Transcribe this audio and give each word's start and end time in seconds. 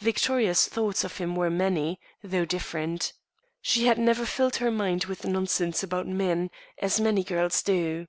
Victoria's 0.00 0.66
thoughts 0.66 1.04
of 1.04 1.18
him 1.18 1.36
were 1.36 1.46
as 1.46 1.52
many, 1.52 2.00
though 2.24 2.44
different. 2.44 3.12
She 3.62 3.86
had 3.86 3.98
never 4.00 4.26
filled 4.26 4.56
her 4.56 4.68
mind 4.72 5.04
with 5.04 5.24
nonsense 5.24 5.84
about 5.84 6.08
men, 6.08 6.50
as 6.78 6.98
many 7.00 7.22
girls 7.22 7.62
do. 7.62 8.08